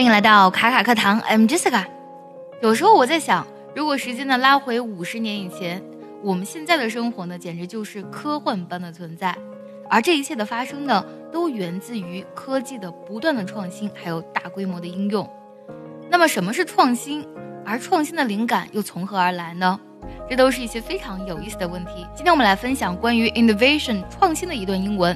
[0.00, 1.84] 欢迎来到卡卡课堂，I'm Jessica。
[2.62, 5.82] 有时候我在想，如果时间呢拉回五十年以前，
[6.22, 9.36] 我们现在的生活呢，简直就是科幻般的存在。
[9.90, 15.28] 而这一切的发生呢，都源自于科技的不断的创新，还有大规模的应用。
[16.08, 17.28] 那么，什么是创新？
[17.66, 19.78] 而创新的灵感又从何而来呢？
[20.30, 22.06] 这都是一些非常有意思的问题。
[22.14, 25.14] 今天我们来分享关于 innovation 创新的一段英文。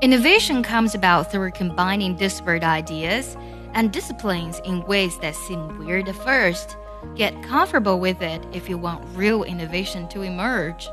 [0.00, 3.36] Innovation comes about through combining disparate ideas
[3.74, 6.76] and disciplines in ways that seem weird at first.
[7.16, 10.88] Get comfortable with it if you want real innovation to emerge.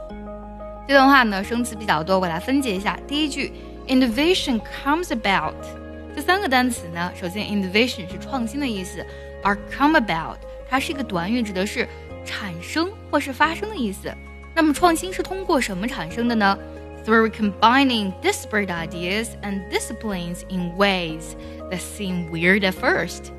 [0.88, 3.00] 这段话呢，生词比较多，我来分解一下。
[3.08, 3.54] 第一句，
[3.88, 5.54] innovation comes about，
[6.16, 9.06] 这三个单词呢，首先 innovation 是创新的意思，
[9.44, 10.38] 而 come about
[10.70, 11.88] 它是一个短语，指的是
[12.26, 14.12] 产生或是发生的意思。
[14.56, 16.58] 那么创新是通过什么产生的呢
[17.06, 21.36] ？through combining disparate ideas and disciplines in ways
[21.72, 23.32] that seem weird at first.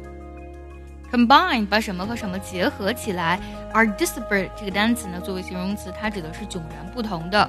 [1.13, 3.39] Combine 把什么和什么结合起来，
[3.73, 7.49] 而 disparate 这个单词呢，作为形容词，它指的是迥然不同的。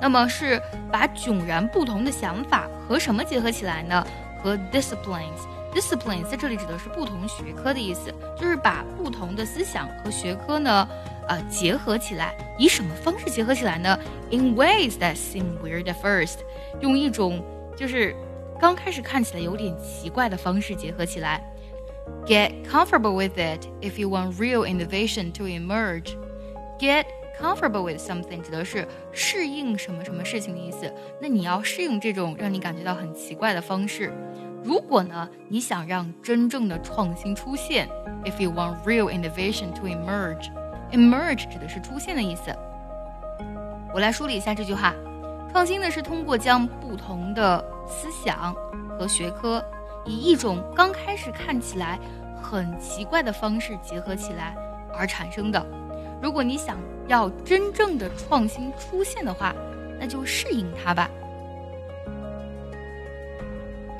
[0.00, 0.60] 那么是
[0.90, 4.04] 把迥然不同的想法和什么结合起来呢？
[4.42, 5.46] 和 disciplines。
[5.74, 10.88] disciplines 在这里指的是不同学科的意思，就是把不同的思想和学科呢。
[11.28, 13.96] 呃结合起来，以什么方式结合起来呢？
[14.32, 16.38] In ways that seem weird at first，
[16.80, 17.40] 用一种
[17.76, 18.12] 就是
[18.58, 21.40] 刚开始看起来有点奇怪的方式结合起来。
[22.26, 26.16] Get comfortable with it if you want real innovation to emerge.
[26.80, 27.04] Get
[27.39, 30.91] comfortable with something 指的是适应什么什么事情的意思。
[31.21, 34.11] 那你要适应这种让你感觉到很奇怪的方式。
[34.63, 37.87] 如果呢，你想让真正的创新出现
[38.25, 40.49] ，if you want real innovation to emerge。
[40.91, 42.53] Emerge 指的是出现的意思。
[43.93, 44.93] 我来梳理一下这句话：
[45.51, 48.53] 创新呢是通过将不同的思想
[48.97, 49.63] 和学科，
[50.05, 51.99] 以一种刚开始看起来
[52.41, 54.55] 很奇怪的方式结合起来
[54.97, 55.65] 而产生的。
[56.21, 59.53] 如果你想要真正的创新出现的话，
[59.99, 61.09] 那就适应它吧。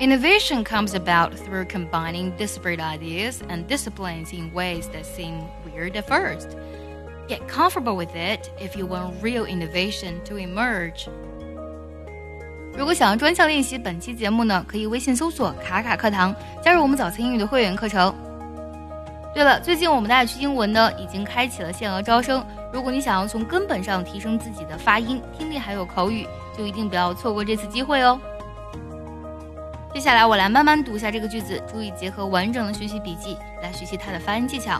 [0.00, 6.04] Innovation comes about through combining disparate ideas and disciplines in ways that seem weird at
[6.04, 6.50] first.
[7.26, 11.08] Get comfortable with it if you want real innovation to emerge.
[12.76, 18.14] 如果想要专项练习本期节目呢，可以微信搜索“卡卡课堂”，加入我们早餐英语的会员课程。
[19.33, 28.19] 对了，最近我们的爱趣英文呢已经开启了限额招生，如果你想要从根本上提升自己的发音、听力还有口语，就一定不要错过这次机会哦。
[29.91, 34.79] 接下来我来慢慢读一下这个句子，注意结合完整的学习笔记来学习它的发音技巧。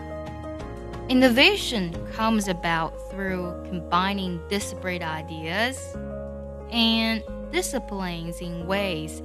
[1.09, 5.77] Innovation comes about through combining disparate ideas
[6.71, 7.21] and
[7.51, 9.21] disciplines in ways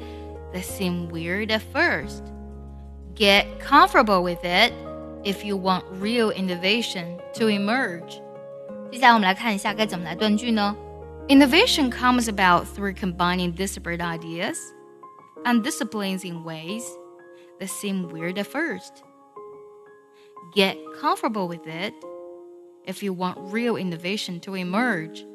[0.52, 2.22] that seem weird at first.
[3.14, 4.72] Get comfortable with it
[5.24, 8.20] if you want real innovation to emerge.
[8.91, 10.76] 接下来我们来看一下该怎么来断句呢？
[11.28, 14.56] Innovation comes about through combining disparate ideas
[15.44, 16.84] and disciplines in ways
[17.60, 19.02] that seem weird at first.
[20.54, 21.92] Get comfortable with it
[22.86, 25.26] if you want real innovation to emerge.